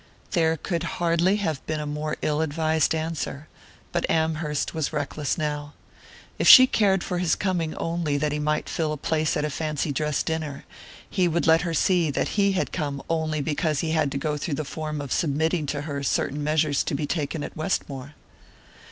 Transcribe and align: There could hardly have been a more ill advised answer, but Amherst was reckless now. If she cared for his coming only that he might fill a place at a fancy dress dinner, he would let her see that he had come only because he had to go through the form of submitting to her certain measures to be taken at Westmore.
There 0.31 0.57
could 0.57 0.81
hardly 0.97 1.35
have 1.35 1.63
been 1.67 1.79
a 1.79 1.85
more 1.85 2.15
ill 2.23 2.41
advised 2.41 2.95
answer, 2.95 3.47
but 3.91 4.09
Amherst 4.09 4.73
was 4.73 4.91
reckless 4.91 5.37
now. 5.37 5.73
If 6.39 6.47
she 6.47 6.65
cared 6.65 7.03
for 7.03 7.19
his 7.19 7.35
coming 7.35 7.75
only 7.75 8.17
that 8.17 8.31
he 8.31 8.39
might 8.39 8.67
fill 8.67 8.93
a 8.93 8.97
place 8.97 9.37
at 9.37 9.45
a 9.45 9.51
fancy 9.51 9.91
dress 9.91 10.23
dinner, 10.23 10.65
he 11.07 11.27
would 11.27 11.45
let 11.45 11.61
her 11.61 11.75
see 11.75 12.09
that 12.09 12.29
he 12.29 12.53
had 12.53 12.71
come 12.71 13.03
only 13.11 13.41
because 13.41 13.81
he 13.81 13.91
had 13.91 14.11
to 14.13 14.17
go 14.17 14.37
through 14.37 14.55
the 14.55 14.65
form 14.65 15.01
of 15.01 15.11
submitting 15.11 15.67
to 15.67 15.81
her 15.81 16.01
certain 16.01 16.43
measures 16.43 16.83
to 16.85 16.95
be 16.95 17.05
taken 17.05 17.43
at 17.43 17.55
Westmore. 17.55 18.15